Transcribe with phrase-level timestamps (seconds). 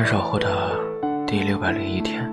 [0.00, 0.80] 分手后的
[1.26, 2.26] 第六百零一天，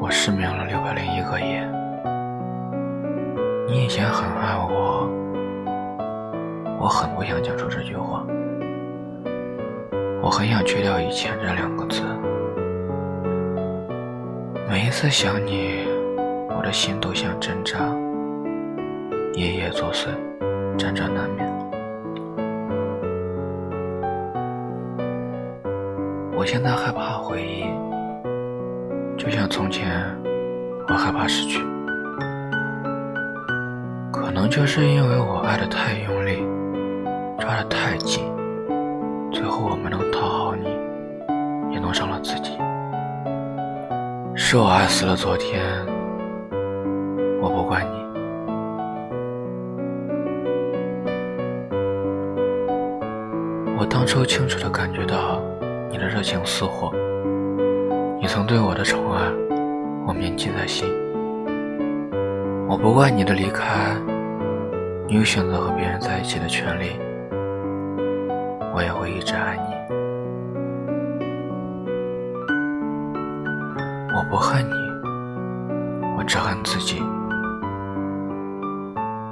[0.00, 1.70] 我失眠了六百零一个夜。
[3.68, 5.06] 你以前很爱我，
[6.80, 8.24] 我很不想讲出这句话。
[10.22, 12.00] 我很想去掉“以前”这两个字。
[14.70, 15.84] 每一次想你，
[16.56, 17.80] 我的心都像针扎，
[19.34, 20.08] 夜夜作祟，
[20.78, 21.45] 辗转难眠。
[26.46, 27.64] 我现在害怕回忆，
[29.18, 29.84] 就像从前，
[30.86, 31.60] 我害怕失去。
[34.12, 36.46] 可能就是因为我爱的太用力，
[37.36, 38.22] 抓得太紧，
[39.32, 40.68] 最后我没能讨好你，
[41.74, 42.52] 也弄伤了自己。
[44.36, 45.60] 是我爱死了昨天，
[47.42, 47.90] 我不怪你。
[53.76, 55.42] 我当初清楚的感觉到。
[55.90, 56.92] 你的热情似火，
[58.20, 59.30] 你曾对我的宠爱，
[60.06, 60.88] 我铭记在心。
[62.68, 63.94] 我不怪你的离开，
[65.06, 66.98] 你有选择和别人在一起的权利，
[68.74, 69.76] 我也会一直爱你。
[74.14, 74.74] 我不恨你，
[76.18, 77.00] 我只恨自己，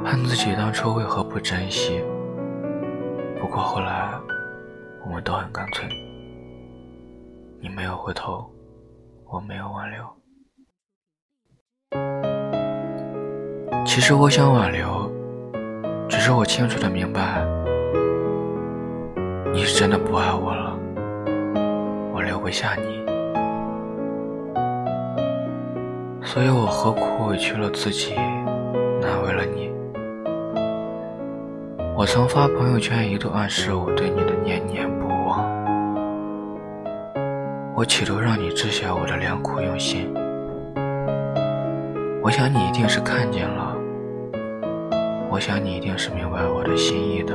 [0.04, 2.00] 恨自己当初为何不珍惜。
[3.40, 4.10] 不过后来，
[5.04, 5.88] 我们都很干脆。
[7.64, 8.44] 你没有回头，
[9.24, 10.04] 我没有挽留。
[13.86, 15.10] 其实我想挽留，
[16.06, 17.42] 只是我清楚的明白，
[19.50, 20.78] 你是真的不爱我了，
[22.12, 23.02] 我留不下你，
[26.22, 28.14] 所以我何苦委屈了自己，
[29.00, 29.72] 难为了你。
[31.96, 35.03] 我曾发朋友圈，一度暗示我对你的念念不。
[37.76, 40.08] 我企图让你知晓我的良苦用心，
[42.22, 43.74] 我想你一定是看见了，
[45.28, 47.34] 我想你一定是明白我的心意的。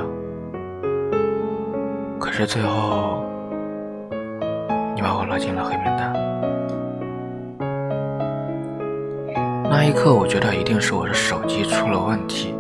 [2.18, 3.22] 可是最后，
[4.96, 6.14] 你把我拉进了黑名单。
[9.70, 12.56] 那一刻，我觉得一定是我的手机出了问题，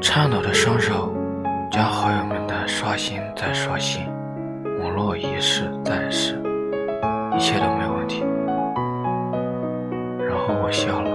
[0.00, 1.12] 颤抖的双手
[1.72, 4.06] 将好友名单刷新再刷新。
[4.96, 6.40] 网络一试再试，
[7.36, 8.24] 一切都没问题。
[10.26, 11.10] 然后我笑了，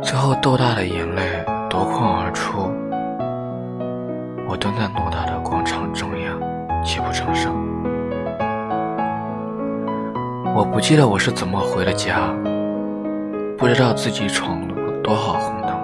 [0.00, 1.22] 最后豆大的眼泪
[1.68, 2.70] 夺眶而出。
[4.48, 6.40] 我蹲在偌大的广场中央，
[6.84, 7.52] 泣不成声。
[10.54, 12.32] 我不记得我是怎么回的家，
[13.58, 15.76] 不知道自己闯了多少红灯，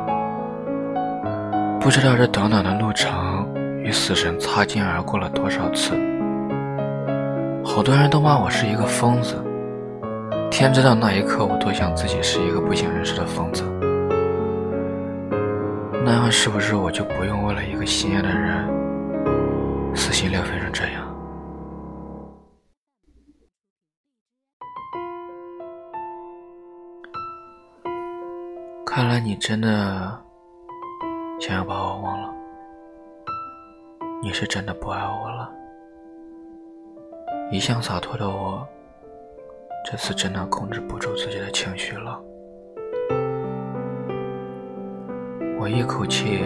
[1.80, 3.52] 不知道这短短的路程
[3.82, 5.98] 与死神擦肩而过了多少次。
[7.64, 9.42] 好多人都骂我是一个疯子，
[10.50, 13.64] 天知道那一刻我多想自己是一个不省人事的疯子。
[16.04, 18.68] 那样是不是我就不用为了一个心爱的人
[19.94, 21.08] 撕心裂肺成这样？
[28.84, 30.20] 看来你真的
[31.40, 32.28] 想要把我忘了，
[34.22, 35.50] 你是真的不爱我了。
[37.52, 38.66] 一向洒脱的我，
[39.84, 42.18] 这次真的控制不住自己的情绪了。
[45.60, 46.44] 我一口气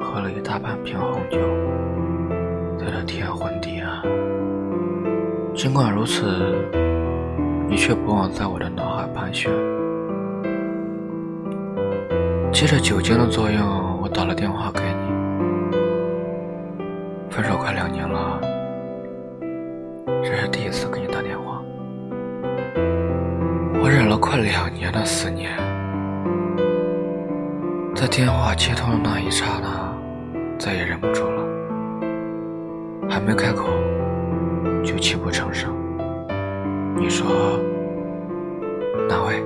[0.00, 1.40] 喝了一大半瓶红酒，
[2.78, 4.00] 醉得天昏地暗。
[5.52, 6.54] 尽管如此，
[7.68, 9.50] 你却不忘在我的脑海盘旋。
[12.52, 15.76] 借着酒精的作用，我打了电话给你。
[17.30, 18.40] 分手快两年了。
[20.28, 21.62] 这是第一次给你打电话，
[23.80, 25.56] 我忍了快两年的思念，
[27.94, 29.96] 在电话接通的那一刹那，
[30.58, 31.44] 再也忍不住了，
[33.08, 33.68] 还没开口
[34.82, 35.72] 就泣不成声。
[36.96, 37.60] 你说
[39.08, 39.40] 哪位？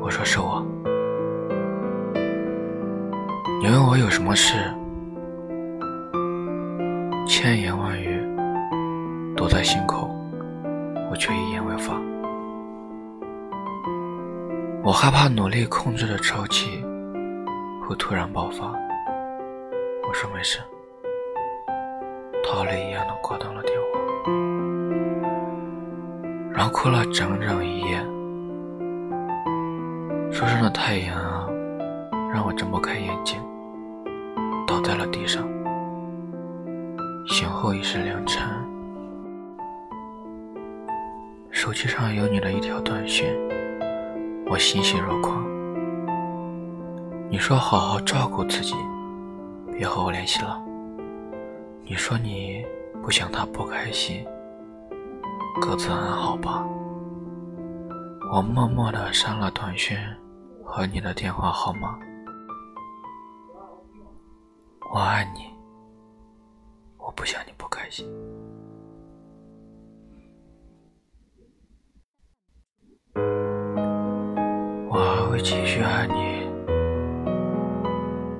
[0.00, 0.66] 我说是我。
[3.60, 4.54] 你问我有什么事？
[7.26, 7.81] 千言万
[11.22, 11.94] 却一言未发。
[14.82, 16.84] 我害怕努力控制的抽泣
[17.80, 18.72] 会突然爆发。
[20.02, 20.58] 我说没事，
[22.42, 24.00] 逃离一样的挂断了电话，
[26.52, 28.04] 然后哭了整整一夜。
[30.32, 31.48] 初升的太阳
[32.34, 33.40] 让我睁不开眼睛，
[34.66, 35.48] 倒在了地上。
[37.28, 38.42] 醒后已是凌晨，
[41.62, 43.24] 手机上有你的一条短信，
[44.50, 45.46] 我欣喜若狂。
[47.30, 48.74] 你说好好照顾自己，
[49.70, 50.60] 别和我联系了。
[51.84, 52.66] 你说你
[53.00, 54.26] 不想他不开心，
[55.60, 56.66] 各自安好吧。
[58.32, 59.96] 我默默的删了短信
[60.64, 61.96] 和你的电话号码。
[64.92, 65.42] 我爱你，
[66.98, 68.04] 我不想你不开心。
[75.42, 76.46] 继续爱你，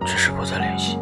[0.07, 1.02] 只是不再联系。